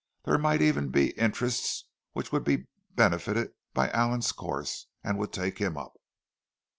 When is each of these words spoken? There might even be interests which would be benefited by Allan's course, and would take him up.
There 0.25 0.39
might 0.39 0.63
even 0.63 0.89
be 0.89 1.11
interests 1.11 1.85
which 2.13 2.31
would 2.31 2.43
be 2.43 2.65
benefited 2.95 3.51
by 3.75 3.91
Allan's 3.91 4.31
course, 4.31 4.87
and 5.03 5.19
would 5.19 5.31
take 5.31 5.59
him 5.59 5.77
up. 5.77 5.93